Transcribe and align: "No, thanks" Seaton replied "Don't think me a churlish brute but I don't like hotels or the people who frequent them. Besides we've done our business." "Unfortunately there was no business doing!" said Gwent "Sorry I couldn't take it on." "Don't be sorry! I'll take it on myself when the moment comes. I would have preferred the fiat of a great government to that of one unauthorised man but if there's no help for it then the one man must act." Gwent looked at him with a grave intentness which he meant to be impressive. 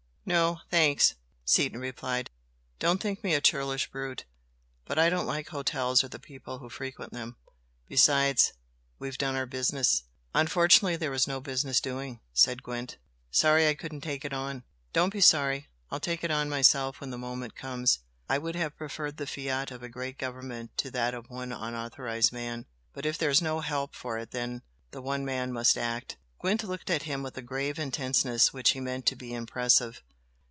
"No, 0.23 0.59
thanks" 0.69 1.15
Seaton 1.43 1.79
replied 1.79 2.29
"Don't 2.79 3.01
think 3.01 3.21
me 3.23 3.33
a 3.33 3.41
churlish 3.41 3.91
brute 3.91 4.23
but 4.85 4.99
I 4.99 5.09
don't 5.09 5.25
like 5.25 5.49
hotels 5.49 6.03
or 6.03 6.09
the 6.09 6.19
people 6.19 6.59
who 6.59 6.69
frequent 6.69 7.11
them. 7.11 7.37
Besides 7.89 8.53
we've 8.99 9.17
done 9.17 9.35
our 9.35 9.47
business." 9.47 10.03
"Unfortunately 10.35 10.95
there 10.95 11.09
was 11.11 11.27
no 11.27 11.41
business 11.41 11.81
doing!" 11.81 12.21
said 12.33 12.61
Gwent 12.61 12.97
"Sorry 13.31 13.67
I 13.67 13.73
couldn't 13.73 14.01
take 14.01 14.23
it 14.23 14.31
on." 14.31 14.63
"Don't 14.93 15.11
be 15.11 15.21
sorry! 15.21 15.67
I'll 15.89 15.99
take 15.99 16.23
it 16.23 16.31
on 16.31 16.47
myself 16.47 17.01
when 17.01 17.09
the 17.09 17.17
moment 17.17 17.55
comes. 17.55 17.99
I 18.29 18.37
would 18.37 18.55
have 18.55 18.77
preferred 18.77 19.17
the 19.17 19.27
fiat 19.27 19.69
of 19.71 19.81
a 19.81 19.89
great 19.89 20.19
government 20.19 20.77
to 20.77 20.91
that 20.91 21.15
of 21.15 21.29
one 21.31 21.51
unauthorised 21.51 22.31
man 22.31 22.67
but 22.93 23.07
if 23.07 23.17
there's 23.17 23.41
no 23.41 23.59
help 23.59 23.95
for 23.95 24.17
it 24.19 24.31
then 24.31 24.61
the 24.91 25.01
one 25.01 25.25
man 25.25 25.51
must 25.51 25.77
act." 25.77 26.15
Gwent 26.39 26.63
looked 26.63 26.89
at 26.91 27.03
him 27.03 27.21
with 27.21 27.37
a 27.37 27.41
grave 27.41 27.77
intentness 27.79 28.53
which 28.53 28.69
he 28.69 28.79
meant 28.79 29.05
to 29.07 29.15
be 29.15 29.33
impressive. 29.33 30.01